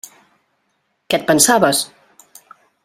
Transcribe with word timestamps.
Què 1.11 1.21
et 1.21 1.27
pensaves? 1.29 1.85